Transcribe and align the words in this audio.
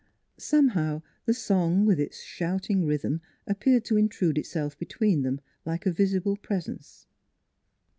Somehow 0.39 1.03
the 1.25 1.33
song 1.35 1.85
with 1.85 1.99
its 1.99 2.23
shouting 2.23 2.87
rhythm 2.87 3.21
appeared 3.45 3.85
to 3.85 3.97
intrude 3.97 4.39
itself 4.39 4.75
between 4.79 5.21
them 5.21 5.41
like 5.63 5.85
a 5.85 5.91
visible 5.93 6.37
presence. 6.37 7.05